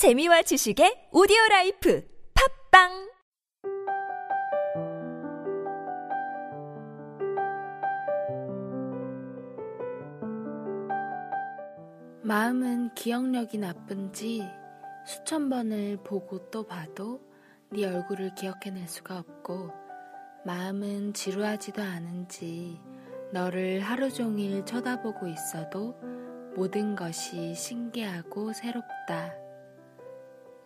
재미와 0.00 0.40
지식의 0.40 1.10
오디오 1.12 1.36
라이프 1.50 2.02
팟빵 2.72 3.12
마음은 12.22 12.94
기억력이 12.94 13.58
나쁜지 13.58 14.48
수천 15.04 15.50
번을 15.50 15.98
보고 16.02 16.50
또 16.50 16.66
봐도 16.66 17.20
네 17.68 17.84
얼굴을 17.84 18.34
기억해낼 18.34 18.88
수가 18.88 19.18
없고 19.18 19.70
마음은 20.46 21.12
지루하지도 21.12 21.82
않은지 21.82 22.80
너를 23.34 23.80
하루 23.80 24.10
종일 24.10 24.64
쳐다보고 24.64 25.28
있어도 25.28 25.94
모든 26.56 26.96
것이 26.96 27.54
신기하고 27.54 28.54
새롭다. 28.54 29.49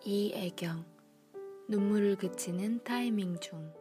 이애경 0.07 0.85
눈물을 1.67 2.17
그치는 2.17 2.83
타이밍 2.83 3.39
중 3.39 3.73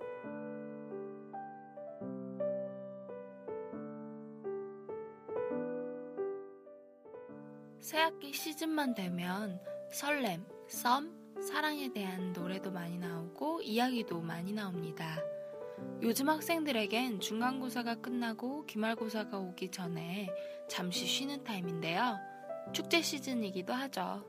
새학기 7.78 8.32
시즌만 8.32 8.94
되면 8.94 9.60
설렘, 9.92 10.46
썸, 10.66 11.12
사랑에 11.42 11.92
대한 11.92 12.32
노래도 12.32 12.70
많이 12.70 12.96
나오고 12.96 13.60
이야기도 13.60 14.22
많이 14.22 14.54
나옵니다. 14.54 15.18
요즘 16.00 16.30
학생들에겐 16.30 17.20
중간고사가 17.20 17.96
끝나고 17.96 18.64
기말고사가 18.64 19.38
오기 19.38 19.70
전에 19.70 20.30
잠시 20.70 21.04
쉬는 21.04 21.44
타임인데요. 21.44 22.16
축제 22.72 23.02
시즌이기도 23.02 23.74
하죠. 23.74 24.24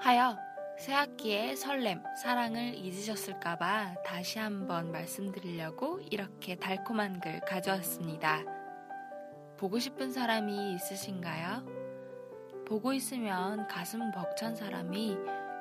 하여 0.00 0.47
새학기의 0.78 1.56
설렘, 1.56 2.04
사랑을 2.22 2.76
잊으셨을까봐 2.76 4.02
다시 4.04 4.38
한번 4.38 4.92
말씀드리려고 4.92 5.98
이렇게 6.08 6.54
달콤한 6.54 7.20
글 7.20 7.40
가져왔습니다. 7.40 8.44
보고 9.56 9.80
싶은 9.80 10.12
사람이 10.12 10.74
있으신가요? 10.74 11.66
보고 12.64 12.92
있으면 12.92 13.66
가슴 13.66 14.12
벅찬 14.12 14.54
사람이 14.54 15.16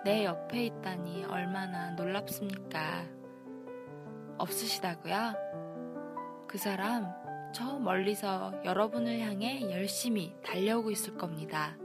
내 0.06 0.24
옆에 0.24 0.66
있다니 0.68 1.26
얼마나 1.26 1.90
놀랍습니까? 1.92 3.06
없으시다고요? 4.38 5.34
그 6.48 6.60
사람 6.60 7.12
저 7.56 7.80
멀리서 7.80 8.54
여러분을 8.64 9.20
향해 9.20 9.62
열심히 9.72 10.36
달려오고 10.44 10.92
있을 10.92 11.18
겁니다. 11.18 11.76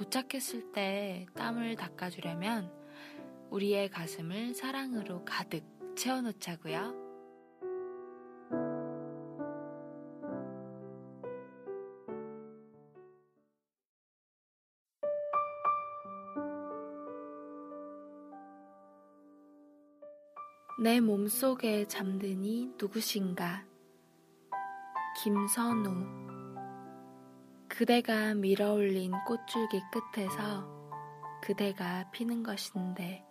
도착했을 0.00 0.72
때 0.72 1.26
땀을 1.36 1.76
닦아주려면 1.76 2.72
우리의 3.50 3.90
가슴을 3.90 4.54
사랑으로 4.54 5.26
가득 5.26 5.62
채워놓자고요. 5.94 6.94
내 20.82 20.98
몸속에 21.00 21.86
잠드니 21.88 22.72
누구신가? 22.80 23.66
김선우 25.22 26.29
그대가 27.80 28.34
밀어올린 28.34 29.10
꽃줄기 29.26 29.80
끝에서 29.90 30.68
그대가 31.40 32.10
피는 32.10 32.42
것인데 32.42 33.24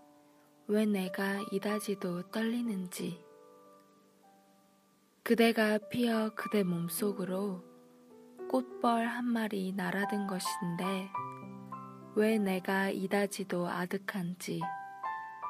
왜 0.66 0.88
내가 0.88 1.40
이다지도 1.52 2.32
떨리는지 2.32 3.24
그대가 5.22 5.78
피어 5.78 6.32
그대 6.34 6.64
몸속으로 6.64 7.64
꽃벌 8.50 9.06
한 9.06 9.26
마리 9.26 9.72
날아든 9.72 10.26
것인데 10.26 11.12
왜 12.16 12.40
내가 12.40 12.90
이다지도 12.90 13.68
아득한지 13.68 14.62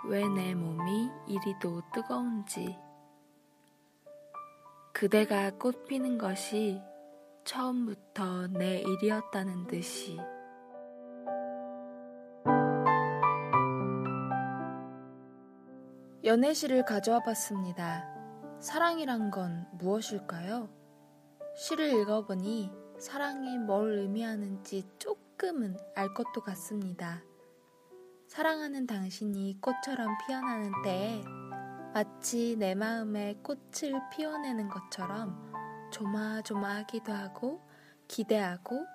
왜 0.09 0.27
내 0.27 0.53
몸이 0.53 1.09
이리도 1.25 1.83
뜨거운지. 1.93 2.77
그대가 4.91 5.51
꽃 5.51 5.85
피는 5.87 6.17
것이 6.17 6.81
처음부터 7.49 8.45
내 8.45 8.81
일이었다는 8.81 9.65
듯이. 9.65 10.19
연애시를 16.23 16.85
가져와 16.85 17.21
봤습니다. 17.23 18.05
사랑이란 18.59 19.31
건 19.31 19.67
무엇일까요? 19.79 20.69
시를 21.55 21.91
읽어보니 21.99 22.71
사랑이 22.99 23.57
뭘 23.57 23.97
의미하는지 23.97 24.87
조금은 24.99 25.75
알 25.95 26.13
것도 26.13 26.41
같습니다. 26.41 27.23
사랑하는 28.27 28.85
당신이 28.85 29.57
꽃처럼 29.59 30.15
피어나는 30.27 30.71
때에 30.83 31.23
마치 31.95 32.55
내 32.59 32.75
마음에 32.75 33.39
꽃을 33.41 33.99
피워내는 34.11 34.69
것처럼 34.69 35.49
조마조마하기도 35.99 37.11
하고 37.11 37.59
기대하고 38.07 38.85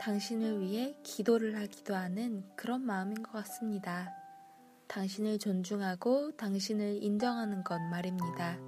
당신을 0.00 0.60
위해 0.60 0.94
기도를 1.02 1.56
하기도 1.60 1.96
하는 1.96 2.44
그런 2.54 2.82
마음인 2.82 3.20
것 3.20 3.32
같습니다. 3.32 4.14
당신을 4.86 5.40
존중하고 5.40 6.36
당신을 6.36 7.02
인정하는 7.02 7.64
것 7.64 7.80
말입니다. 7.80 8.58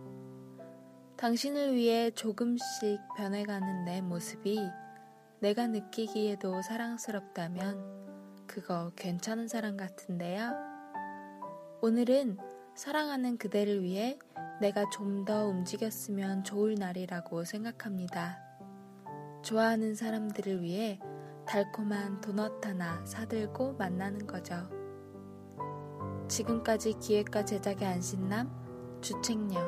당신을 1.17 1.75
위해 1.75 2.11
조금씩 2.11 3.01
변해가는 3.17 3.85
내 3.85 4.01
모습이 4.01 4.59
내가 5.39 5.69
느끼기에도 5.69 6.63
사랑스럽다면 6.63 8.47
그거 8.49 8.91
괜찮은 8.97 9.47
사람 9.47 9.77
같은데요. 9.77 10.53
오늘은 11.81 12.39
사랑하는 12.75 13.39
그대를 13.39 13.83
위해 13.83 14.19
내가 14.61 14.89
좀 14.91 15.25
더 15.25 15.47
움직였으면 15.47 16.45
좋을 16.45 16.75
날이라고 16.75 17.45
생각합니다. 17.45 18.39
좋아하는 19.43 19.95
사람들을 19.95 20.63
위해 20.63 21.01
달콤한 21.47 22.21
도넛 22.21 22.65
하나 22.67 23.05
사들고 23.05 23.75
만나는 23.75 24.27
거죠. 24.27 24.69
지금까지 26.29 26.95
기획과 27.01 27.45
제작의 27.45 27.87
안신남, 27.87 28.51
주책녀, 29.01 29.61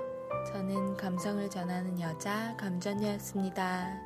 저는 0.46 0.96
감성을 0.96 1.48
전하는 1.50 2.00
여자 2.00 2.56
감전녀였습니다. 2.56 4.05